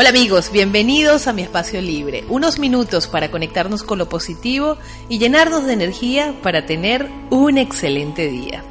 Hola 0.00 0.08
amigos, 0.08 0.50
bienvenidos 0.50 1.26
a 1.26 1.34
mi 1.34 1.42
espacio 1.42 1.82
libre. 1.82 2.24
Unos 2.30 2.58
minutos 2.58 3.06
para 3.06 3.30
conectarnos 3.30 3.82
con 3.82 3.98
lo 3.98 4.08
positivo 4.08 4.78
y 5.10 5.18
llenarnos 5.18 5.66
de 5.66 5.74
energía 5.74 6.34
para 6.42 6.64
tener 6.64 7.10
un 7.28 7.58
excelente 7.58 8.30
día. 8.30 8.64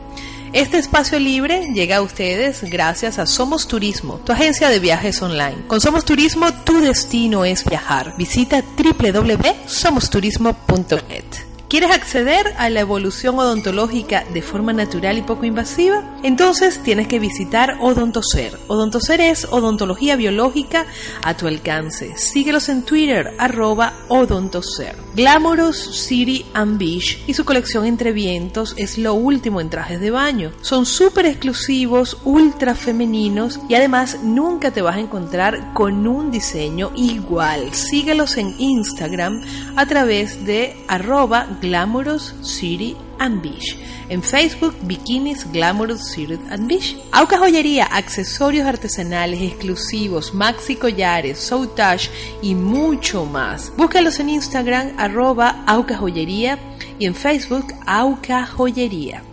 Este 0.53 0.79
espacio 0.79 1.19
libre 1.19 1.71
llega 1.71 1.97
a 1.97 2.01
ustedes 2.01 2.63
gracias 2.63 3.19
a 3.19 3.27
Somos 3.27 3.67
Turismo, 3.67 4.19
tu 4.25 4.31
agencia 4.31 4.69
de 4.69 4.79
viajes 4.79 5.21
online. 5.21 5.67
Con 5.67 5.81
Somos 5.81 6.03
Turismo, 6.03 6.51
tu 6.63 6.81
destino 6.81 7.45
es 7.45 7.63
viajar. 7.63 8.15
Visita 8.17 8.63
www.somosturismo.net. 8.63 11.48
¿Quieres 11.69 11.91
acceder 11.91 12.55
a 12.57 12.71
la 12.71 12.79
evolución 12.79 13.37
odontológica 13.37 14.25
de 14.33 14.41
forma 14.41 14.73
natural 14.73 15.19
y 15.19 15.21
poco 15.21 15.45
invasiva? 15.45 16.03
Entonces 16.23 16.81
tienes 16.81 17.07
que 17.07 17.19
visitar 17.19 17.77
Odontocer. 17.79 18.57
Odontocer 18.65 19.21
es 19.21 19.45
odontología 19.51 20.15
biológica 20.15 20.87
a 21.23 21.37
tu 21.37 21.45
alcance. 21.45 22.17
Síguelos 22.17 22.69
en 22.69 22.81
Twitter, 22.81 23.35
arroba 23.37 23.93
Odontocer. 24.07 24.95
Glamorous 25.13 25.77
City 26.07 26.43
and 26.55 26.79
Beach 26.79 27.21
y 27.27 27.35
su 27.35 27.45
colección 27.45 27.85
Entre 27.85 28.13
Vientos 28.13 28.73
es 28.75 28.97
lo 28.97 29.13
último 29.13 29.61
en 29.61 29.69
trajes 29.69 30.01
de 30.01 30.09
baño. 30.09 30.51
Son 30.61 30.87
súper 30.87 31.27
exclusivos, 31.27 32.17
ultra 32.23 32.73
femeninos 32.73 33.59
y 33.69 33.75
además 33.75 34.23
nunca 34.23 34.71
te 34.71 34.81
vas 34.81 34.95
a 34.95 35.01
encontrar 35.01 35.73
con 35.75 36.07
un 36.07 36.31
diseño 36.31 36.91
igual. 36.95 37.75
Síguelos 37.75 38.37
en 38.37 38.55
Instagram 38.57 39.43
a 39.75 39.85
través 39.85 40.45
de 40.45 40.75
arroba 40.87 41.58
Glamorous 41.61 42.33
City 42.41 42.95
and 43.19 43.41
Beach. 43.41 43.77
En 44.09 44.23
Facebook, 44.23 44.75
Bikinis 44.83 45.45
Glamorous 45.51 46.11
City 46.11 46.39
and 46.49 46.67
Beach. 46.67 46.95
Auca 47.11 47.37
Joyería, 47.37 47.85
accesorios 47.85 48.65
artesanales 48.65 49.41
exclusivos, 49.41 50.33
maxi 50.33 50.75
collares, 50.75 51.39
soutage 51.39 52.09
y 52.41 52.55
mucho 52.55 53.25
más. 53.25 53.71
Búscalos 53.77 54.19
en 54.19 54.29
Instagram, 54.29 54.93
arroba 54.97 55.63
Auca 55.67 55.97
Joyería 55.97 56.57
y 56.97 57.05
en 57.05 57.15
Facebook, 57.15 57.73
Auca 57.85 58.45
Joyería. 58.45 59.23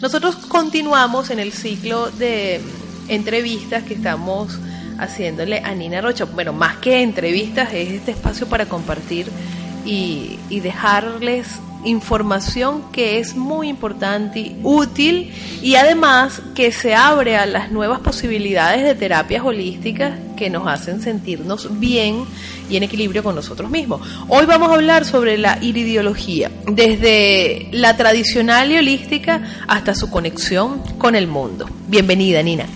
Nosotros 0.00 0.34
continuamos 0.48 1.30
en 1.30 1.38
el 1.38 1.52
ciclo 1.52 2.10
de 2.10 2.60
entrevistas 3.08 3.84
que 3.84 3.94
estamos 3.94 4.58
haciéndole 4.98 5.60
a 5.60 5.74
Nina 5.74 6.00
Rocha. 6.00 6.24
Bueno, 6.24 6.52
más 6.52 6.76
que 6.78 7.02
entrevistas, 7.02 7.72
es 7.72 7.90
este 7.90 8.12
espacio 8.12 8.48
para 8.48 8.66
compartir 8.66 9.26
y, 9.84 10.38
dejarles 10.60 11.48
información 11.84 12.92
que 12.92 13.18
es 13.18 13.34
muy 13.34 13.68
importante 13.68 14.38
y 14.38 14.56
útil 14.62 15.34
y 15.62 15.74
además 15.74 16.40
que 16.54 16.70
se 16.70 16.94
abre 16.94 17.36
a 17.36 17.44
las 17.44 17.72
nuevas 17.72 17.98
posibilidades 17.98 18.84
de 18.84 18.94
terapias 18.94 19.44
holísticas 19.44 20.12
que 20.36 20.48
nos 20.48 20.68
hacen 20.68 21.02
sentirnos 21.02 21.80
bien 21.80 22.24
y 22.70 22.76
en 22.76 22.84
equilibrio 22.84 23.24
con 23.24 23.34
nosotros 23.34 23.68
mismos. 23.68 24.00
Hoy 24.28 24.46
vamos 24.46 24.70
a 24.70 24.74
hablar 24.74 25.04
sobre 25.04 25.38
la 25.38 25.58
iridiología, 25.60 26.52
desde 26.68 27.68
la 27.72 27.96
tradicional 27.96 28.70
y 28.70 28.78
holística 28.78 29.42
hasta 29.66 29.96
su 29.96 30.08
conexión 30.08 30.80
con 30.98 31.16
el 31.16 31.26
mundo. 31.26 31.68
Bienvenida, 31.88 32.44
Nina. 32.44 32.66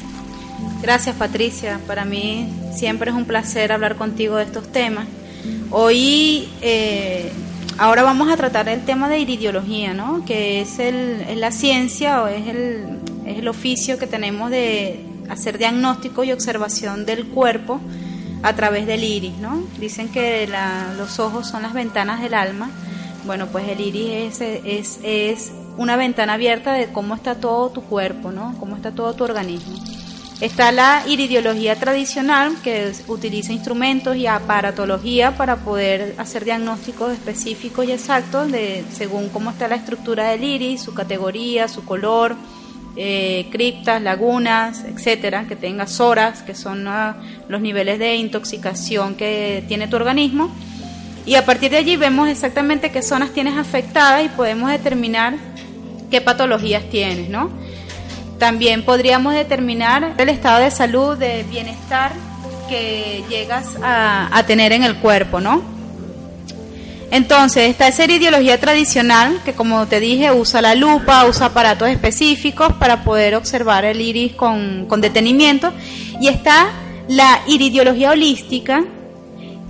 Gracias, 0.82 1.14
Patricia. 1.14 1.80
Para 1.86 2.04
mí 2.04 2.48
siempre 2.74 3.10
es 3.10 3.16
un 3.16 3.24
placer 3.24 3.70
hablar 3.70 3.96
contigo 3.96 4.36
de 4.36 4.44
estos 4.44 4.70
temas. 4.72 5.06
Hoy, 5.70 6.48
eh, 6.62 7.32
ahora 7.78 8.02
vamos 8.02 8.30
a 8.30 8.36
tratar 8.36 8.68
el 8.68 8.84
tema 8.84 9.08
de 9.08 9.18
iridiología, 9.18 9.94
¿no? 9.94 10.24
Que 10.24 10.60
es, 10.60 10.78
el, 10.78 11.22
es 11.28 11.36
la 11.36 11.50
ciencia 11.50 12.22
o 12.22 12.28
es 12.28 12.46
el, 12.46 12.98
es 13.26 13.38
el 13.38 13.48
oficio 13.48 13.98
que 13.98 14.06
tenemos 14.06 14.50
de 14.50 15.00
hacer 15.28 15.58
diagnóstico 15.58 16.24
y 16.24 16.32
observación 16.32 17.04
del 17.04 17.26
cuerpo 17.26 17.80
a 18.42 18.54
través 18.54 18.86
del 18.86 19.02
iris, 19.02 19.36
¿no? 19.38 19.62
Dicen 19.80 20.08
que 20.08 20.46
la, 20.46 20.94
los 20.96 21.18
ojos 21.18 21.48
son 21.48 21.62
las 21.62 21.72
ventanas 21.72 22.20
del 22.20 22.34
alma. 22.34 22.70
Bueno, 23.24 23.48
pues 23.48 23.68
el 23.68 23.80
iris 23.80 24.40
es, 24.40 24.60
es, 24.64 25.00
es 25.02 25.52
una 25.76 25.96
ventana 25.96 26.34
abierta 26.34 26.72
de 26.72 26.92
cómo 26.92 27.14
está 27.14 27.34
todo 27.34 27.70
tu 27.70 27.82
cuerpo, 27.82 28.30
¿no? 28.30 28.54
Cómo 28.60 28.76
está 28.76 28.92
todo 28.92 29.14
tu 29.14 29.24
organismo. 29.24 29.76
Está 30.40 30.70
la 30.70 31.02
iridiología 31.08 31.76
tradicional, 31.76 32.56
que 32.62 32.92
utiliza 33.08 33.54
instrumentos 33.54 34.16
y 34.16 34.26
aparatología 34.26 35.34
para 35.34 35.56
poder 35.56 36.14
hacer 36.18 36.44
diagnósticos 36.44 37.14
específicos 37.14 37.86
y 37.86 37.92
exactos 37.92 38.52
de 38.52 38.84
según 38.92 39.30
cómo 39.30 39.50
está 39.50 39.66
la 39.66 39.76
estructura 39.76 40.28
del 40.28 40.44
iris, 40.44 40.82
su 40.82 40.92
categoría, 40.92 41.68
su 41.68 41.86
color, 41.86 42.36
eh, 42.96 43.48
criptas, 43.50 44.02
lagunas, 44.02 44.84
etcétera, 44.84 45.46
que 45.48 45.56
tenga 45.56 45.86
soras, 45.86 46.42
que 46.42 46.54
son 46.54 46.86
los 47.48 47.60
niveles 47.62 47.98
de 47.98 48.16
intoxicación 48.16 49.14
que 49.14 49.64
tiene 49.68 49.88
tu 49.88 49.96
organismo. 49.96 50.50
Y 51.24 51.36
a 51.36 51.46
partir 51.46 51.70
de 51.70 51.78
allí 51.78 51.96
vemos 51.96 52.28
exactamente 52.28 52.92
qué 52.92 53.00
zonas 53.00 53.30
tienes 53.30 53.56
afectadas 53.56 54.26
y 54.26 54.28
podemos 54.28 54.70
determinar 54.70 55.34
qué 56.10 56.20
patologías 56.20 56.84
tienes, 56.90 57.30
¿no? 57.30 57.50
También 58.38 58.84
podríamos 58.84 59.34
determinar 59.34 60.14
el 60.18 60.28
estado 60.28 60.60
de 60.60 60.70
salud, 60.70 61.16
de 61.16 61.44
bienestar 61.44 62.12
que 62.68 63.24
llegas 63.28 63.66
a, 63.82 64.42
tener 64.46 64.72
en 64.72 64.82
el 64.82 64.96
cuerpo, 64.96 65.40
¿no? 65.40 65.62
Entonces, 67.10 67.70
está 67.70 67.86
esa 67.86 68.04
ideología 68.04 68.58
tradicional 68.58 69.40
que, 69.44 69.52
como 69.52 69.86
te 69.86 70.00
dije, 70.00 70.32
usa 70.32 70.60
la 70.60 70.74
lupa, 70.74 71.24
usa 71.24 71.46
aparatos 71.46 71.88
específicos 71.88 72.72
para 72.74 73.04
poder 73.04 73.36
observar 73.36 73.84
el 73.84 74.00
iris 74.00 74.34
con, 74.34 74.86
con 74.86 75.00
detenimiento. 75.00 75.72
Y 76.20 76.28
está 76.28 76.66
la 77.08 77.40
iridiología 77.46 78.10
holística, 78.10 78.84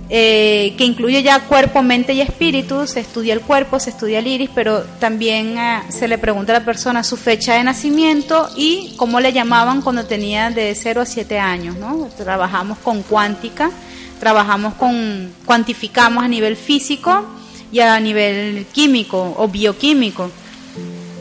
eh, 0.09 0.73
que 0.77 0.85
incluye 0.85 1.21
ya 1.21 1.41
cuerpo, 1.41 1.83
mente 1.83 2.13
y 2.13 2.21
espíritu, 2.21 2.87
se 2.87 3.01
estudia 3.01 3.33
el 3.33 3.41
cuerpo, 3.41 3.77
se 3.77 3.89
estudia 3.89 4.19
el 4.19 4.27
iris, 4.27 4.49
pero 4.55 4.83
también 4.99 5.57
eh, 5.57 5.81
se 5.89 6.07
le 6.07 6.17
pregunta 6.17 6.55
a 6.55 6.59
la 6.59 6.65
persona 6.65 7.03
su 7.03 7.17
fecha 7.17 7.55
de 7.55 7.63
nacimiento 7.65 8.49
y 8.55 8.93
cómo 8.95 9.19
le 9.19 9.33
llamaban 9.33 9.81
cuando 9.81 10.05
tenía 10.05 10.49
de 10.49 10.73
0 10.75 11.01
a 11.01 11.05
7 11.05 11.39
años, 11.39 11.75
¿no? 11.75 12.07
Trabajamos 12.17 12.77
con 12.77 13.03
cuántica, 13.03 13.69
trabajamos 14.17 14.75
con, 14.75 15.33
cuantificamos 15.45 16.23
a 16.23 16.29
nivel 16.29 16.55
físico 16.55 17.25
y 17.73 17.81
a 17.81 17.99
nivel 17.99 18.65
químico 18.71 19.35
o 19.37 19.49
bioquímico. 19.49 20.31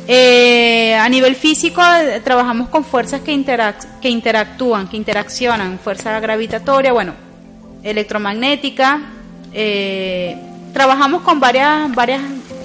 Eh, 0.07 0.95
a 0.95 1.09
nivel 1.09 1.35
físico 1.35 1.83
trabajamos 2.23 2.69
con 2.69 2.85
fuerzas 2.85 3.21
que 3.23 3.33
interactúan, 3.33 4.87
que 4.89 4.97
interaccionan, 4.97 5.81
fuerza 5.81 6.21
gravitatoria, 6.21 6.93
bueno, 6.93 7.26
electromagnética. 7.87 9.01
Eh, 9.53 10.37
trabajamos 10.73 11.23
con 11.23 11.41
varias, 11.41 11.95
varias, 11.95 12.21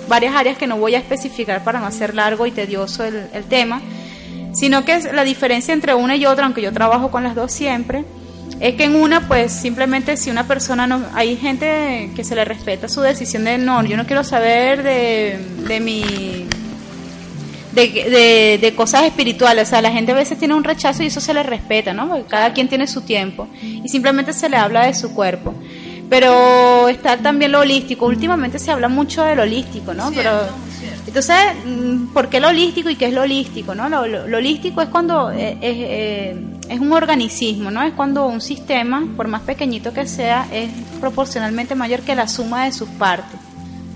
varias 0.08 0.36
áreas 0.36 0.58
que 0.58 0.68
no 0.68 0.78
voy 0.78 0.96
a 0.96 0.98
especificar 0.98 1.64
para 1.64 1.80
no 1.80 1.86
hacer 1.86 2.14
largo 2.14 2.46
y 2.46 2.52
tedioso 2.52 3.04
el, 3.04 3.44
tema, 3.46 3.82
sino 4.54 4.84
que 4.84 5.00
la 5.14 5.24
diferencia 5.24 5.74
entre 5.74 5.94
una 5.94 6.16
y 6.16 6.26
otra, 6.26 6.46
aunque 6.46 6.62
yo 6.62 6.74
trabajo 6.74 7.12
con 7.12 7.24
las 7.24 7.36
dos 7.36 7.52
siempre, 7.52 8.04
es 8.60 8.76
que 8.76 8.84
en 8.84 8.96
una, 8.96 9.28
pues 9.28 9.52
simplemente 9.52 10.18
si 10.18 10.30
una 10.30 10.48
persona 10.48 10.86
no. 10.86 11.06
Hay 11.14 11.38
gente 11.38 12.12
que 12.16 12.24
se 12.24 12.36
le 12.36 12.46
respeta 12.46 12.88
su 12.90 13.02
decisión 13.02 13.46
de 13.46 13.58
no, 13.58 13.84
yo 13.84 13.98
no 13.98 14.06
quiero 14.06 14.24
saber 14.24 14.84
de, 14.84 15.40
de 15.68 15.80
mi. 15.80 16.48
De, 17.72 17.88
de, 17.88 18.60
de, 18.62 18.76
cosas 18.76 19.04
espirituales, 19.04 19.68
o 19.68 19.70
sea, 19.70 19.82
la 19.82 19.92
gente 19.92 20.12
a 20.12 20.16
veces 20.16 20.38
tiene 20.38 20.54
un 20.54 20.64
rechazo 20.64 21.04
y 21.04 21.06
eso 21.06 21.22
se 21.22 21.34
le 21.34 21.42
respeta, 21.42 21.94
¿no? 21.94 22.10
Porque 22.10 22.26
cada 22.26 22.52
quien 22.52 22.68
tiene 22.68 22.86
su 22.86 23.02
tiempo 23.02 23.48
y 23.62 23.88
simplemente 23.88 24.34
se 24.34 24.50
le 24.50 24.58
habla 24.58 24.86
de 24.88 24.94
su 24.94 25.14
cuerpo. 25.14 25.54
Pero 26.12 26.90
está 26.90 27.16
también 27.16 27.54
lo 27.54 27.62
holístico, 27.62 28.06
últimamente 28.06 28.60
se 28.60 28.70
habla 28.70 28.90
mucho 28.90 29.24
del 29.24 29.40
holístico, 29.40 29.94
¿no? 29.94 30.10
Cierto, 30.12 30.30
Pero 30.30 30.58
cierto. 30.78 31.04
entonces, 31.08 31.38
mm, 31.66 32.08
¿por 32.08 32.28
qué 32.28 32.42
lo 32.42 32.50
holístico 32.50 32.90
y 32.90 32.98
qué 32.98 33.06
es 33.06 33.14
lo 33.14 33.22
holístico? 33.22 33.74
¿no? 33.74 33.88
Lo, 33.88 34.06
lo, 34.06 34.28
lo 34.28 34.38
holístico 34.38 34.82
es 34.82 34.90
cuando 34.90 35.32
eh, 35.32 35.58
es, 35.62 35.76
eh, 35.78 36.36
es, 36.68 36.80
un 36.82 36.92
organicismo, 36.92 37.72
¿no? 37.72 37.82
Es 37.82 37.94
cuando 37.94 38.26
un 38.26 38.42
sistema, 38.42 39.08
por 39.16 39.30
más 39.30 39.44
pequeñito 39.44 39.94
que 39.94 40.06
sea, 40.06 40.46
es 40.52 40.70
proporcionalmente 41.00 41.76
mayor 41.76 42.02
que 42.02 42.14
la 42.14 42.28
suma 42.28 42.66
de 42.66 42.74
sus 42.74 42.90
partes. 42.90 43.40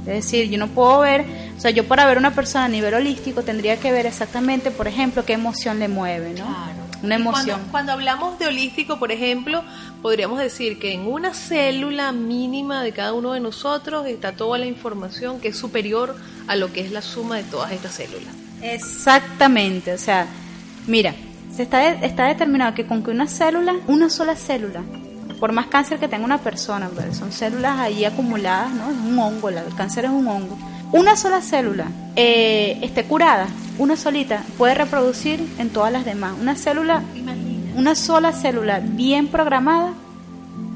Es 0.07 0.23
decir, 0.23 0.49
yo 0.49 0.57
no 0.57 0.67
puedo 0.67 0.99
ver, 0.99 1.25
sea, 1.65 1.71
yo 1.71 1.87
para 1.87 2.05
ver 2.05 2.19
una 2.19 2.35
persona 2.35 2.65
a 2.65 2.67
nivel 2.67 2.93
holístico 2.93 3.41
tendría 3.41 3.77
que 3.77 3.91
ver 3.91 4.05
exactamente, 4.05 4.69
por 4.69 4.87
ejemplo, 4.87 5.25
qué 5.25 5.33
emoción 5.33 5.79
le 5.79 5.87
mueve, 5.87 6.29
¿no? 6.29 6.45
Claro. 6.45 6.85
una 7.01 7.15
emoción. 7.15 7.45
Cuando, 7.45 7.71
cuando, 7.71 7.91
hablamos 7.93 8.37
de 8.37 8.45
holístico, 8.45 8.99
por 8.99 9.11
ejemplo, 9.11 9.63
podríamos 10.03 10.37
decir 10.37 10.77
que 10.77 10.93
en 10.93 11.07
una 11.07 11.33
célula 11.33 12.11
mínima 12.11 12.83
de 12.83 12.91
cada 12.91 13.13
uno 13.13 13.33
de 13.33 13.39
nosotros 13.39 14.05
está 14.05 14.33
toda 14.33 14.59
la 14.59 14.67
información 14.67 15.39
que 15.39 15.47
es 15.47 15.57
superior 15.57 16.15
a 16.45 16.55
lo 16.55 16.71
que 16.71 16.81
es 16.81 16.91
la 16.91 17.01
suma 17.01 17.37
de 17.37 17.43
todas 17.45 17.71
estas 17.71 17.95
células. 17.95 18.35
Exactamente, 18.61 19.91
o 19.91 19.97
sea, 19.97 20.27
mira, 20.85 21.15
se 21.51 21.63
está, 21.63 21.89
está 21.89 22.27
determinado 22.27 22.75
que 22.75 22.85
con 22.85 23.03
que 23.03 23.09
una 23.09 23.27
célula, 23.27 23.75
una 23.87 24.11
sola 24.11 24.35
célula, 24.35 24.83
por 25.39 25.51
más 25.51 25.65
cáncer 25.65 25.97
que 25.97 26.07
tenga 26.07 26.25
una 26.25 26.37
persona, 26.37 26.91
son 27.11 27.31
células 27.31 27.79
ahí 27.79 28.05
acumuladas, 28.05 28.71
¿no? 28.71 28.91
Es 28.91 28.97
un 28.97 29.17
hongo, 29.17 29.49
el 29.49 29.75
cáncer 29.75 30.05
es 30.05 30.11
un 30.11 30.27
hongo. 30.27 30.57
Una 30.91 31.15
sola 31.15 31.41
célula 31.41 31.87
eh, 32.15 32.77
esté 32.81 33.03
curada, 33.03 33.47
una 33.77 33.97
solita, 33.97 34.43
puede 34.57 34.75
reproducir 34.75 35.45
en 35.59 35.69
todas 35.69 35.91
las 35.91 36.05
demás. 36.05 36.33
Una 36.39 36.55
célula, 36.55 37.01
una 37.75 37.95
sola 37.95 38.31
célula 38.31 38.79
bien 38.79 39.27
programada, 39.27 39.93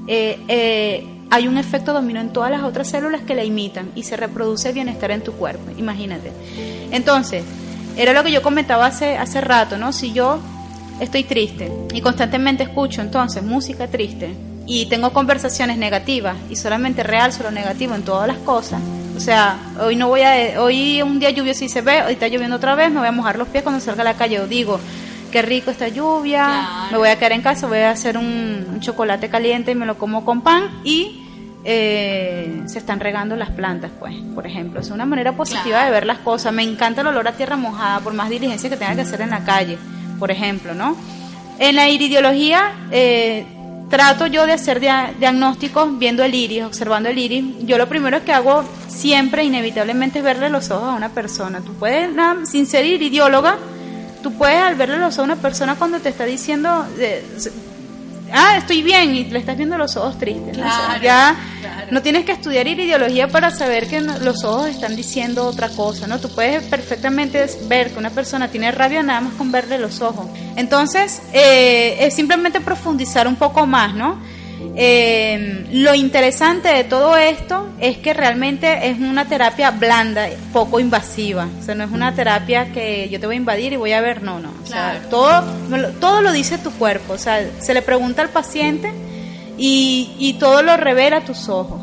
eh, 0.08 0.40
eh, 0.48 1.08
hay 1.30 1.48
un 1.48 1.58
efecto 1.58 1.94
dominó 1.94 2.20
en 2.20 2.34
todas 2.34 2.50
las 2.52 2.64
otras 2.64 2.90
células 2.90 3.22
que 3.22 3.36
la 3.36 3.44
imitan 3.44 3.92
y 3.96 4.04
se 4.04 4.18
reproduce 4.18 4.70
el 4.70 4.74
bienestar 4.74 5.12
en 5.12 5.24
tu 5.24 5.34
cuerpo, 5.34 5.72
imagínate. 5.78 6.32
Entonces, 6.92 7.44
era 7.96 8.14
lo 8.14 8.24
que 8.24 8.32
yo 8.32 8.42
comentaba 8.42 8.88
hace, 8.88 9.18
hace 9.18 9.40
rato, 9.40 9.78
¿no? 9.78 9.94
Si 9.94 10.12
yo 10.12 10.40
estoy 11.00 11.24
triste 11.24 11.72
y 11.94 12.02
constantemente 12.02 12.64
escucho 12.64 13.02
entonces 13.02 13.44
música 13.44 13.88
triste 13.88 14.34
y 14.66 14.88
tengo 14.88 15.12
conversaciones 15.14 15.78
negativas 15.78 16.36
y 16.50 16.56
solamente 16.56 17.04
realzo 17.04 17.44
lo 17.44 17.52
negativo 17.52 17.96
en 17.96 18.04
todas 18.04 18.28
las 18.28 18.38
cosas, 18.40 18.82
o 19.20 19.22
sea, 19.22 19.60
hoy 19.82 19.98
no 19.98 20.08
voy 20.08 20.22
a, 20.22 20.62
hoy 20.62 21.02
un 21.02 21.20
día 21.20 21.30
lluvioso 21.30 21.66
y 21.66 21.68
se 21.68 21.82
ve, 21.82 22.04
hoy 22.04 22.14
está 22.14 22.30
lloviendo 22.30 22.56
otra 22.56 22.74
vez, 22.74 22.90
me 22.90 23.00
voy 23.00 23.08
a 23.10 23.12
mojar 23.12 23.38
los 23.38 23.50
pies 23.50 23.64
cuando 23.64 23.82
salga 23.82 24.00
a 24.00 24.06
la 24.06 24.14
calle, 24.14 24.40
o 24.40 24.48
digo, 24.48 24.80
qué 25.30 25.42
rico 25.42 25.72
esta 25.72 25.90
lluvia, 25.90 26.88
me 26.90 26.98
voy 26.98 27.10
a 27.10 27.18
quedar 27.18 27.34
en 27.34 27.42
casa, 27.42 27.68
voy 27.68 27.80
a 27.80 27.92
hacer 27.92 28.18
un, 28.18 28.78
chocolate 28.80 29.28
caliente 29.28 29.72
y 29.72 29.76
me 29.76 29.86
lo 29.86 29.98
como 29.98 30.24
con 30.24 30.40
pan 30.40 30.70
y 30.86 31.22
eh, 31.66 32.64
se 32.68 32.80
están 32.80 33.02
regando 33.02 33.36
las 33.36 33.50
plantas, 33.50 33.92
pues, 34.00 34.16
por 34.34 34.48
ejemplo. 34.48 34.80
Es 34.80 34.90
una 34.90 35.06
manera 35.06 35.34
positiva 35.34 35.84
de 35.84 35.92
ver 35.92 36.06
las 36.06 36.20
cosas. 36.20 36.54
Me 36.54 36.64
encanta 36.64 37.02
el 37.02 37.08
olor 37.08 37.28
a 37.28 37.34
tierra 37.34 37.58
mojada, 37.58 38.00
por 38.00 38.14
más 38.14 38.30
diligencia 38.30 38.70
que 38.70 38.78
tenga 38.78 38.96
que 38.96 39.02
hacer 39.02 39.20
en 39.20 39.32
la 39.32 39.44
calle, 39.44 39.78
por 40.18 40.32
ejemplo, 40.32 40.74
¿no? 40.74 40.96
En 41.60 41.76
la 41.76 41.90
iridiología, 41.90 42.72
eh, 42.90 43.46
trato 43.90 44.28
yo 44.28 44.46
de 44.46 44.54
hacer 44.54 44.80
diagnósticos 44.80 45.98
viendo 45.98 46.24
el 46.24 46.36
iris, 46.36 46.64
observando 46.64 47.10
el 47.10 47.18
iris. 47.18 47.44
Yo 47.62 47.78
lo 47.78 47.90
primero 47.90 48.24
que 48.24 48.32
hago 48.32 48.64
siempre, 48.88 49.44
inevitablemente, 49.44 50.20
es 50.20 50.26
verle 50.26 50.50
los 50.50 50.70
ojos 50.72 50.90
a 50.90 50.94
una 50.94 51.10
persona. 51.10 51.62
Tú 51.62 51.74
puedes, 51.74 52.12
sin 52.50 52.66
ser 52.66 52.86
iridióloga, 52.86 53.58
tú 54.22 54.34
puedes 54.34 54.62
al 54.62 54.76
verle 54.76 54.98
los 54.98 55.16
ojos 55.16 55.20
a 55.20 55.34
una 55.34 55.36
persona 55.36 55.76
cuando 55.76 56.00
te 56.00 56.10
está 56.10 56.26
diciendo, 56.26 56.86
ah, 58.34 58.58
estoy 58.58 58.82
bien, 58.82 59.16
y 59.16 59.26
le 59.26 59.40
estás 59.40 59.58
viendo 59.58 59.78
los 59.78 59.96
ojos 59.98 60.18
tristes. 60.18 60.58
ya 61.02 61.36
no 61.92 62.02
tienes 62.02 62.26
que 62.26 62.32
estudiar 62.32 62.68
iridiología 62.68 63.28
para 63.28 63.52
saber 63.52 63.88
que 63.88 64.02
los 64.02 64.44
ojos 64.44 64.70
están 64.70 64.96
diciendo 64.96 65.46
otra 65.46 65.70
cosa, 65.70 66.08
¿no? 66.08 66.20
Tú 66.20 66.30
puedes 66.30 66.64
perfectamente 66.66 67.46
ver 67.68 67.92
que 67.92 68.00
una 68.00 68.12
persona 68.12 68.48
tiene 68.50 68.72
rabia 68.72 69.02
nada 69.04 69.22
más 69.22 69.34
con 69.34 69.52
verle 69.52 69.78
los 69.78 70.02
ojos. 70.02 70.28
Entonces, 70.56 71.22
eh, 71.34 71.98
es 72.00 72.16
simplemente 72.16 72.62
profundizar 72.62 73.28
un 73.28 73.36
poco 73.36 73.66
más, 73.66 73.94
¿no? 73.96 74.18
Eh, 74.76 75.66
lo 75.72 75.94
interesante 75.96 76.70
de 76.70 76.84
todo 76.84 77.16
esto 77.18 77.68
es 77.80 77.98
que 77.98 78.14
realmente 78.14 78.90
es 78.90 79.00
una 79.00 79.26
terapia 79.28 79.72
blanda, 79.72 80.28
poco 80.54 80.80
invasiva. 80.80 81.48
O 81.60 81.64
sea, 81.64 81.76
no 81.76 81.84
es 81.84 81.92
una 81.92 82.14
terapia 82.14 82.72
que 82.72 83.10
yo 83.10 83.20
te 83.20 83.26
voy 83.26 83.36
a 83.36 83.38
invadir 83.38 83.74
y 83.74 83.78
voy 83.78 83.94
a 83.94 84.02
ver, 84.02 84.22
no, 84.22 84.40
no. 84.40 84.52
O 84.64 84.66
sea, 84.66 85.02
todo, 85.10 85.44
todo 86.00 86.22
lo 86.22 86.32
dice 86.32 86.58
tu 86.58 86.72
cuerpo. 86.72 87.14
O 87.14 87.18
sea, 87.18 87.46
se 87.60 87.74
le 87.74 87.82
pregunta 87.82 88.22
al 88.22 88.30
paciente 88.30 88.92
y, 89.58 90.12
y 90.20 90.34
todo 90.34 90.62
lo 90.62 90.78
revela 90.78 91.22
tus 91.22 91.50
ojos. 91.50 91.82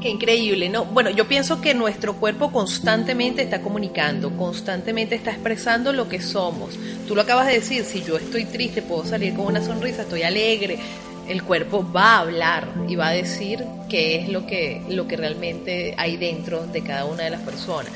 Qué 0.00 0.10
increíble, 0.10 0.68
¿no? 0.68 0.84
Bueno, 0.84 1.10
yo 1.10 1.26
pienso 1.26 1.60
que 1.60 1.74
nuestro 1.74 2.14
cuerpo 2.16 2.52
constantemente 2.52 3.42
está 3.42 3.60
comunicando, 3.60 4.36
constantemente 4.36 5.14
está 5.14 5.32
expresando 5.32 5.92
lo 5.92 6.08
que 6.08 6.20
somos. 6.20 6.78
Tú 7.08 7.14
lo 7.16 7.22
acabas 7.22 7.46
de 7.46 7.54
decir, 7.54 7.84
si 7.84 8.02
yo 8.02 8.16
estoy 8.16 8.44
triste, 8.44 8.82
puedo 8.82 9.04
salir 9.04 9.34
con 9.34 9.46
una 9.46 9.64
sonrisa, 9.64 10.02
estoy 10.02 10.22
alegre, 10.22 10.78
el 11.28 11.42
cuerpo 11.42 11.86
va 11.90 12.16
a 12.16 12.18
hablar 12.20 12.68
y 12.88 12.96
va 12.96 13.08
a 13.08 13.12
decir 13.12 13.64
qué 13.88 14.16
es 14.16 14.28
lo 14.28 14.46
que, 14.46 14.82
lo 14.88 15.06
que 15.06 15.16
realmente 15.16 15.94
hay 15.96 16.16
dentro 16.16 16.66
de 16.66 16.82
cada 16.82 17.04
una 17.04 17.24
de 17.24 17.30
las 17.30 17.40
personas. 17.40 17.92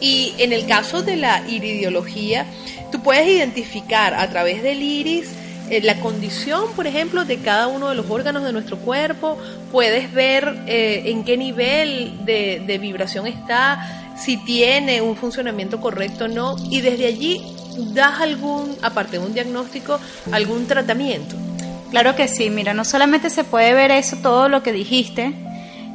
Y 0.00 0.34
en 0.38 0.52
el 0.52 0.66
caso 0.66 1.02
de 1.02 1.16
la 1.16 1.46
iridiología, 1.48 2.46
tú 2.92 3.02
puedes 3.02 3.26
identificar 3.28 4.14
a 4.14 4.28
través 4.30 4.62
del 4.62 4.82
iris 4.82 5.30
eh, 5.70 5.80
la 5.82 6.00
condición, 6.00 6.72
por 6.74 6.86
ejemplo, 6.86 7.24
de 7.24 7.38
cada 7.38 7.66
uno 7.66 7.88
de 7.88 7.94
los 7.94 8.08
órganos 8.08 8.42
de 8.44 8.52
nuestro 8.52 8.78
cuerpo, 8.78 9.36
puedes 9.70 10.12
ver 10.12 10.62
eh, 10.66 11.02
en 11.06 11.24
qué 11.24 11.36
nivel 11.36 12.24
de, 12.24 12.62
de 12.66 12.78
vibración 12.78 13.26
está, 13.26 14.14
si 14.16 14.38
tiene 14.38 15.02
un 15.02 15.16
funcionamiento 15.16 15.80
correcto 15.80 16.24
o 16.24 16.28
no, 16.28 16.56
y 16.70 16.80
desde 16.80 17.06
allí 17.06 17.42
das 17.92 18.20
algún, 18.20 18.76
aparte 18.82 19.18
de 19.18 19.26
un 19.26 19.34
diagnóstico, 19.34 19.98
algún 20.32 20.66
tratamiento. 20.66 21.36
Claro 21.90 22.14
que 22.14 22.28
sí, 22.28 22.50
mira, 22.50 22.74
no 22.74 22.84
solamente 22.84 23.30
se 23.30 23.44
puede 23.44 23.72
ver 23.72 23.90
eso, 23.90 24.16
todo 24.18 24.48
lo 24.48 24.62
que 24.62 24.72
dijiste, 24.72 25.32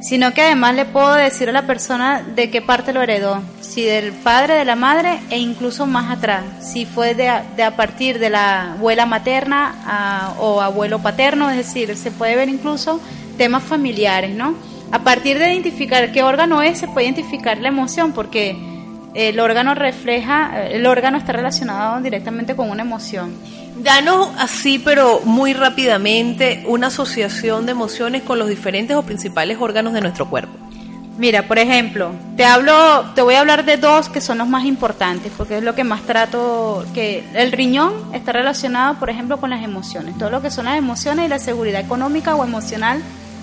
sino 0.00 0.34
que 0.34 0.42
además 0.42 0.74
le 0.74 0.84
puedo 0.84 1.14
decir 1.14 1.48
a 1.48 1.52
la 1.52 1.66
persona 1.66 2.22
de 2.22 2.50
qué 2.50 2.60
parte 2.60 2.92
lo 2.92 3.00
heredó, 3.00 3.42
si 3.60 3.84
del 3.84 4.12
padre, 4.12 4.54
de 4.54 4.64
la 4.64 4.76
madre 4.76 5.20
e 5.30 5.38
incluso 5.38 5.86
más 5.86 6.10
atrás, 6.10 6.44
si 6.60 6.84
fue 6.84 7.14
de 7.14 7.28
a, 7.28 7.42
de 7.56 7.62
a 7.62 7.76
partir 7.76 8.18
de 8.18 8.28
la 8.28 8.72
abuela 8.72 9.06
materna 9.06 10.34
o 10.40 10.60
abuelo 10.60 10.98
paterno, 10.98 11.48
es 11.48 11.56
decir, 11.56 11.96
se 11.96 12.10
puede 12.10 12.36
ver 12.36 12.48
incluso 12.48 13.00
temas 13.38 13.62
familiares, 13.62 14.34
¿no? 14.34 14.54
A 14.90 14.98
partir 14.98 15.38
de 15.38 15.52
identificar 15.52 16.12
qué 16.12 16.22
órgano 16.22 16.60
es, 16.60 16.78
se 16.78 16.88
puede 16.88 17.06
identificar 17.06 17.58
la 17.58 17.68
emoción, 17.68 18.12
porque 18.12 18.56
el 19.14 19.40
órgano 19.40 19.74
refleja, 19.74 20.66
el 20.66 20.86
órgano 20.86 21.18
está 21.18 21.32
relacionado 21.32 22.00
directamente 22.00 22.54
con 22.54 22.70
una 22.70 22.82
emoción. 22.82 23.32
Danos 23.76 24.28
así, 24.38 24.78
pero 24.78 25.20
muy 25.24 25.52
rápidamente, 25.52 26.64
una 26.66 26.86
asociación 26.86 27.66
de 27.66 27.72
emociones 27.72 28.22
con 28.22 28.38
los 28.38 28.48
diferentes 28.48 28.96
o 28.96 29.02
principales 29.02 29.58
órganos 29.60 29.92
de 29.92 30.00
nuestro 30.00 30.30
cuerpo. 30.30 30.52
Mira, 31.18 31.46
por 31.46 31.58
ejemplo, 31.58 32.10
te 32.36 32.44
hablo, 32.44 33.12
te 33.14 33.22
voy 33.22 33.34
a 33.34 33.40
hablar 33.40 33.64
de 33.64 33.76
dos 33.76 34.08
que 34.08 34.20
son 34.20 34.38
los 34.38 34.48
más 34.48 34.64
importantes, 34.64 35.32
porque 35.36 35.58
es 35.58 35.62
lo 35.62 35.74
que 35.74 35.84
más 35.84 36.02
trato, 36.02 36.84
que 36.92 37.24
el 37.34 37.52
riñón 37.52 37.92
está 38.12 38.32
relacionado, 38.32 38.94
por 38.98 39.10
ejemplo, 39.10 39.38
con 39.38 39.50
las 39.50 39.62
emociones, 39.62 40.18
todo 40.18 40.30
lo 40.30 40.42
que 40.42 40.50
son 40.50 40.64
las 40.64 40.76
emociones 40.76 41.26
y 41.26 41.28
la 41.28 41.38
seguridad 41.38 41.80
económica 41.80 42.34
o 42.34 42.44
emocional 42.44 43.00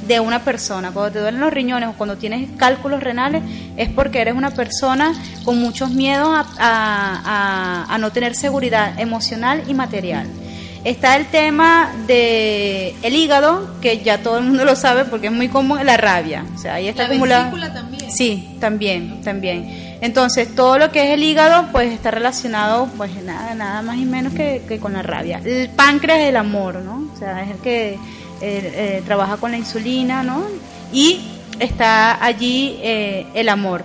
de 0.08 0.20
una 0.20 0.40
persona. 0.40 0.92
Cuando 0.92 1.12
te 1.12 1.20
duelen 1.20 1.40
los 1.40 1.54
riñones 1.54 1.90
o 1.90 1.94
cuando 1.94 2.18
tienes 2.18 2.50
cálculos 2.58 3.02
renales 3.02 3.44
es 3.78 3.90
porque 3.90 4.22
eres 4.22 4.36
una 4.36 4.52
persona 4.52 5.14
con 5.44 5.60
muchos 5.60 5.92
miedos 5.92 6.30
a, 6.60 7.98
no 8.00 8.12
tener 8.12 8.36
seguridad 8.36 9.00
emocional 9.00 9.64
y 9.68 9.74
material. 9.74 10.28
Está 10.84 11.16
el 11.16 11.28
tema 11.28 11.94
de 12.08 12.96
el 13.04 13.16
hígado, 13.16 13.80
que 13.82 14.00
ya 14.00 14.24
todo 14.24 14.40
el 14.40 14.46
mundo 14.46 14.66
lo 14.66 14.76
sabe 14.76 15.06
porque 15.06 15.28
es 15.28 15.34
muy 15.34 15.48
común, 15.48 15.86
la 15.86 15.96
rabia. 15.96 16.44
O 16.56 16.58
sea, 16.58 16.76
ahí 16.76 16.88
está 16.88 17.06
acumulada. 17.06 17.52
también. 17.72 18.12
Sí, 18.12 18.58
también, 18.60 19.22
también. 19.22 19.98
Entonces, 20.02 20.56
todo 20.56 20.80
lo 20.80 20.92
que 20.92 21.04
es 21.04 21.10
el 21.12 21.22
hígado, 21.22 21.68
pues 21.72 21.94
está 21.94 22.10
relacionado, 22.10 22.90
pues 22.98 23.12
nada, 23.24 23.54
nada 23.54 23.84
más 23.84 23.98
y 23.98 24.06
menos 24.06 24.34
que, 24.34 24.64
que 24.68 24.80
con 24.80 24.94
la 24.94 25.04
rabia. 25.04 25.40
El 25.46 25.70
páncreas 25.70 26.22
es 26.22 26.30
el 26.30 26.38
amor, 26.38 26.78
¿no? 26.78 27.08
O 27.14 27.18
sea, 27.20 27.44
es 27.44 27.52
el 27.52 27.58
que 27.58 28.00
eh, 28.42 29.04
trabaja 29.06 29.38
con 29.38 29.52
la 29.52 29.58
insulina, 29.58 30.24
¿no? 30.24 30.44
Y 30.92 31.22
está 31.60 32.24
allí 32.24 32.80
eh, 32.82 33.28
el 33.34 33.50
amor. 33.50 33.84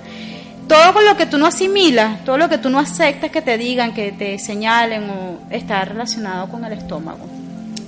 Todo 0.68 0.92
con 0.92 1.04
lo 1.04 1.16
que 1.16 1.26
tú 1.26 1.38
no 1.38 1.46
asimilas, 1.46 2.24
todo 2.24 2.38
lo 2.38 2.48
que 2.48 2.58
tú 2.58 2.70
no 2.70 2.80
aceptas 2.80 3.30
que 3.30 3.40
te 3.40 3.56
digan, 3.56 3.94
que 3.94 4.10
te 4.10 4.38
señalen, 4.38 5.08
o 5.08 5.38
está 5.50 5.84
relacionado 5.84 6.48
con 6.48 6.64
el 6.64 6.72
estómago, 6.72 7.24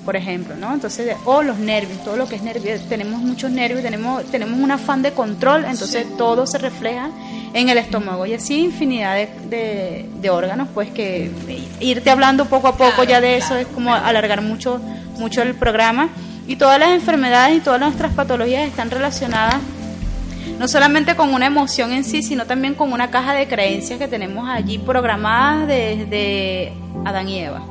por 0.05 0.15
ejemplo, 0.15 0.55
¿no? 0.55 0.73
Entonces, 0.73 1.17
o 1.25 1.43
los 1.43 1.59
nervios, 1.59 2.05
todo 2.05 2.17
lo 2.17 2.29
que 2.29 2.37
es 2.37 2.43
nervios, 2.43 2.83
tenemos 2.89 3.21
muchos 3.21 3.51
nervios, 3.51 3.83
tenemos, 3.83 4.25
tenemos 4.27 4.61
un 4.61 4.71
afán 4.71 5.03
de 5.03 5.11
control, 5.11 5.65
entonces 5.65 6.07
todo 6.17 6.47
se 6.47 6.59
refleja 6.59 7.11
en 7.53 7.69
el 7.69 7.79
estómago 7.79 8.27
y 8.27 8.35
así 8.35 8.61
infinidad 8.61 9.17
de, 9.17 10.07
de, 10.21 10.31
órganos, 10.31 10.69
pues 10.73 10.91
que 10.91 11.33
irte 11.81 12.11
hablando 12.11 12.45
poco 12.45 12.69
a 12.69 12.77
poco 12.77 13.03
ya 13.03 13.21
de 13.21 13.39
eso 13.39 13.57
es 13.57 13.67
como 13.67 13.93
alargar 13.93 14.41
mucho, 14.41 14.81
mucho 15.19 15.43
el 15.43 15.57
programa. 15.57 16.11
Y 16.49 16.57
todas 16.57 16.81
las 16.81 16.91
enfermedades 16.91 17.59
y 17.59 17.61
todas 17.61 17.79
nuestras 17.79 18.13
patologías 18.15 18.67
están 18.67 18.91
relacionadas 18.91 19.57
no 20.59 20.67
solamente 20.67 21.15
con 21.15 21.33
una 21.33 21.47
emoción 21.47 21.93
en 21.93 22.05
sí, 22.05 22.23
sino 22.23 22.47
también 22.47 22.75
con 22.75 22.93
una 22.93 23.11
caja 23.11 23.35
de 23.35 23.47
creencias 23.47 23.99
que 23.99 24.09
tenemos 24.09 24.49
allí 24.49 24.79
programadas 24.79 25.69
desde 25.69 26.73
Adán 27.05 27.29
y 27.29 27.39
Eva. 27.41 27.63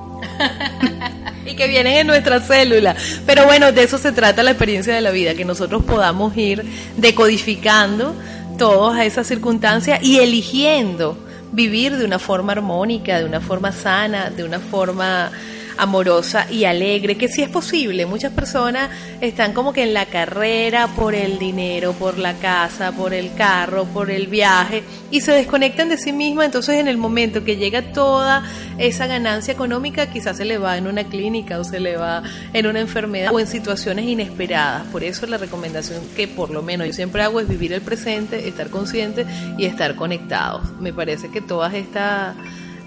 y 1.46 1.56
que 1.56 1.68
vienen 1.68 1.98
en 1.98 2.08
nuestra 2.08 2.40
célula. 2.40 2.96
Pero 3.26 3.46
bueno, 3.46 3.72
de 3.72 3.84
eso 3.84 3.98
se 3.98 4.12
trata 4.12 4.44
la 4.44 4.52
experiencia 4.52 4.94
de 4.94 5.02
la 5.02 5.12
vida, 5.12 5.36
que 5.36 5.44
nosotros 5.44 5.84
podamos 5.84 6.36
ir 6.38 6.64
decodificando 6.96 8.16
todas 8.58 9.06
esas 9.06 9.28
circunstancias 9.28 10.00
y 10.02 10.20
eligiendo 10.20 11.18
vivir 11.52 11.98
de 11.98 12.06
una 12.06 12.20
forma 12.20 12.54
armónica, 12.54 13.20
de 13.20 13.26
una 13.26 13.42
forma 13.42 13.72
sana, 13.72 14.30
de 14.30 14.44
una 14.44 14.60
forma 14.60 15.32
amorosa 15.78 16.48
y 16.50 16.66
alegre, 16.66 17.18
que 17.18 17.28
sí 17.28 17.42
es 17.42 17.50
posible. 17.50 18.06
Muchas 18.06 18.32
personas 18.34 18.90
están 19.22 19.54
como 19.54 19.74
que 19.74 19.84
en 19.84 19.94
la 19.94 20.06
carrera 20.06 20.88
por 20.96 21.16
el 21.16 21.40
dinero, 21.40 21.94
por 21.94 22.18
la 22.18 22.34
casa, 22.34 22.92
por 22.92 23.14
el 23.14 23.34
carro, 23.34 23.86
por 23.86 24.12
el 24.12 24.28
viaje 24.28 24.84
y 25.12 25.22
se 25.22 25.32
desconectan 25.32 25.90
de 25.90 25.98
sí 25.98 26.12
mismas. 26.12 26.46
Entonces 26.46 26.80
en 26.80 26.88
el 26.88 26.98
momento 26.98 27.44
que 27.44 27.58
llega 27.58 27.94
toda 27.94 28.44
esa 28.78 29.08
ganancia 29.08 29.54
económica, 29.54 30.08
quizás 30.08 30.38
se 30.38 30.46
le 30.46 30.58
va 30.58 30.78
en 30.78 30.88
una 30.88 31.04
clínica 31.06 31.60
o 31.60 31.64
se 31.64 31.80
le 31.80 31.98
va 31.98 32.24
en 32.54 32.68
una 32.68 32.80
enfermedad 32.80 33.34
o 33.34 33.40
en 33.40 33.48
situaciones 33.48 34.06
inesperadas. 34.06 34.86
Por 34.88 35.04
eso 35.04 35.26
la 35.28 35.38
recomendación 35.38 36.02
que 36.16 36.28
por 36.28 36.50
lo 36.50 36.62
menos 36.62 36.88
yo 36.88 36.94
siempre 36.94 37.24
hago 37.24 37.40
es 37.40 37.48
vivir 37.48 37.74
el 37.74 37.82
presente, 37.82 38.48
estar 38.48 38.70
consciente 38.70 39.26
y 39.58 39.66
estar 39.66 39.96
conectados. 39.96 40.64
Me 40.80 40.94
parece 40.94 41.30
que 41.30 41.42
todas 41.42 41.74
estas 41.74 42.36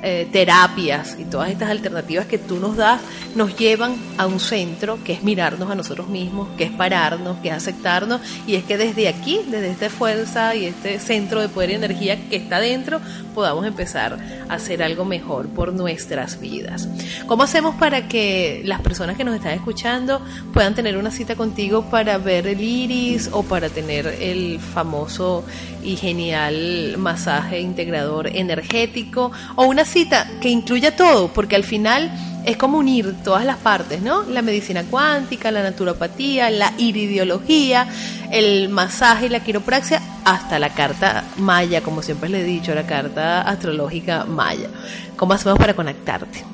eh, 0.03 0.29
terapias 0.33 1.17
y 1.19 1.25
todas 1.25 1.51
estas 1.51 1.71
alternativas 1.71 2.27
que 2.27 2.39
tú 2.39 2.57
nos 2.57 2.77
das 2.77 3.01
nos 3.35 3.57
llevan 3.57 3.97
a 4.17 4.27
un 4.27 4.41
centro 4.41 4.99
que 5.05 5.13
es 5.13 5.23
mirarnos 5.23 5.71
a 5.71 5.75
nosotros 5.75 6.09
mismos, 6.09 6.49
que 6.57 6.65
es 6.65 6.71
pararnos, 6.71 7.39
que 7.39 7.49
es 7.49 7.55
aceptarnos 7.55 8.21
y 8.47 8.55
es 8.55 8.65
que 8.65 8.79
desde 8.79 9.09
aquí, 9.09 9.41
desde 9.49 9.71
esta 9.71 9.91
fuerza 9.91 10.55
y 10.55 10.65
este 10.65 10.99
centro 10.99 11.41
de 11.41 11.49
poder 11.49 11.71
y 11.71 11.75
energía 11.75 12.29
que 12.29 12.37
está 12.37 12.61
dentro, 12.61 13.01
podamos 13.35 13.67
empezar 13.67 14.19
a 14.49 14.55
hacer 14.55 14.83
algo 14.83 15.05
mejor 15.05 15.49
por 15.49 15.73
nuestras 15.73 16.41
vidas. 16.41 16.89
¿Cómo 17.27 17.43
hacemos 17.43 17.75
para 17.75 18.09
que 18.09 18.63
las 18.65 18.81
personas 18.81 19.17
que 19.17 19.25
nos 19.25 19.35
están 19.35 19.53
escuchando 19.53 20.23
puedan 20.53 20.75
tener 20.75 20.97
una 20.97 21.11
cita 21.11 21.37
contigo 21.37 21.83
para 21.91 22.19
ver 22.19 22.47
el 22.47 22.61
iris 22.61 23.29
o 23.33 23.43
para 23.43 23.69
tener 23.69 24.07
el 24.07 24.59
famoso 24.61 25.45
y 25.83 25.97
genial 25.97 26.97
masaje 26.99 27.61
integrador 27.61 28.29
energético 28.29 29.33
o 29.57 29.65
una 29.65 29.85
cita 29.85 30.27
que 30.41 30.49
incluya 30.49 30.97
todo, 30.97 31.29
porque 31.29 31.57
al 31.57 31.65
final 31.65 32.11
es 32.45 32.57
como 32.57 32.79
unir 32.79 33.15
todas 33.23 33.45
las 33.45 33.57
partes, 33.59 34.01
¿no? 34.01 34.23
La 34.25 34.43
medicina 34.43 34.85
cuántica, 34.85 35.51
la 35.51 35.63
naturopatía, 35.63 36.51
la 36.51 36.73
iridiología, 36.79 37.87
el 38.31 38.69
masaje 38.69 39.27
y 39.27 39.29
la 39.29 39.41
quiropraxia, 39.41 40.01
hasta 40.25 40.59
la 40.59 40.71
carta 40.71 41.25
maya, 41.37 41.83
como 41.83 42.03
siempre 42.03 42.29
le 42.29 42.41
he 42.41 42.45
dicho, 42.45 42.75
la 42.75 42.87
carta 42.87 43.43
astrológica 43.43 44.25
maya. 44.25 44.69
¿Cómo 45.17 45.35
hacemos 45.35 45.59
para 45.59 45.75
conectarte? 45.75 46.45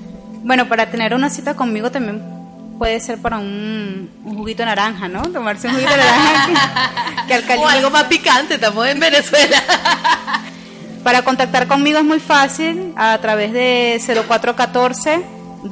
Bueno, 0.43 0.69
para 0.69 0.91
tener 0.91 1.15
una 1.15 1.31
cita 1.31 1.55
conmigo 1.55 1.91
también 1.91 2.36
puede 2.79 3.01
ser 3.01 3.19
para 3.19 3.39
un, 3.39 4.11
juguito 4.25 4.63
de 4.63 4.67
naranja, 4.67 5.09
¿no? 5.09 5.23
Tomarse 5.23 5.69
un 5.69 5.75
juguito 5.75 5.91
de 5.91 5.97
naranja 5.99 7.27
que, 7.47 7.55
O 7.57 7.67
algo 7.67 7.91
más 7.91 8.05
picante, 8.05 8.55
estamos 8.55 8.87
en 8.87 9.01
Venezuela. 9.01 9.63
Para 11.03 11.23
contactar 11.23 11.69
conmigo 11.69 11.99
es 11.99 12.05
muy 12.05 12.19
fácil 12.19 12.93
a 12.97 13.17
través 13.19 13.53
de 13.53 14.01
0414 14.29 15.23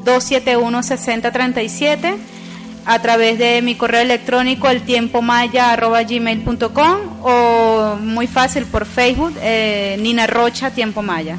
271 0.05 0.83
6037 0.83 2.15
a 2.87 2.99
través 3.01 3.39
de 3.39 3.63
mi 3.63 3.75
correo 3.75 4.03
electrónico 4.03 4.69
el 4.69 4.83
tiempo 4.83 5.23
gmail.com 5.23 6.97
o 7.23 7.97
muy 8.01 8.27
fácil 8.27 8.67
por 8.67 8.87
Facebook 8.87 9.35
eh, 9.41 9.97
Nina 10.01 10.27
Rocha 10.27 10.71
Tiempo 10.71 11.03
Maya. 11.03 11.39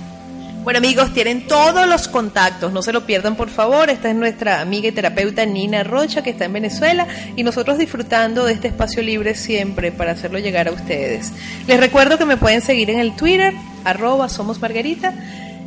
Bueno 0.65 0.79
amigos, 0.79 1.13
tienen 1.13 1.45
todos 1.45 1.87
los 1.87 2.07
contactos, 2.07 2.73
no 2.73 2.81
se 2.81 2.91
lo 2.91 3.05
pierdan 3.05 3.35
por 3.35 3.49
favor. 3.49 3.91
Esta 3.91 4.09
es 4.09 4.15
nuestra 4.15 4.61
amiga 4.61 4.87
y 4.87 4.91
terapeuta 4.91 5.45
Nina 5.45 5.83
Rocha 5.83 6.23
que 6.23 6.31
está 6.31 6.45
en 6.45 6.53
Venezuela 6.53 7.05
y 7.35 7.43
nosotros 7.43 7.77
disfrutando 7.77 8.45
de 8.45 8.53
este 8.53 8.69
espacio 8.69 9.03
libre 9.03 9.35
siempre 9.35 9.91
para 9.91 10.13
hacerlo 10.13 10.39
llegar 10.39 10.67
a 10.67 10.71
ustedes. 10.71 11.31
Les 11.67 11.79
recuerdo 11.79 12.17
que 12.17 12.25
me 12.25 12.37
pueden 12.37 12.61
seguir 12.61 12.89
en 12.89 12.97
el 12.97 13.15
Twitter, 13.15 13.53
arroba 13.83 14.27
somos 14.27 14.59
Margarita 14.59 15.13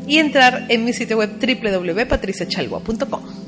y 0.09 0.19
entrar 0.19 0.67
en 0.69 0.85
mi 0.85 0.93
sitio 0.93 1.17
web 1.17 1.31
www.patriciachalgua.com. 1.38 3.48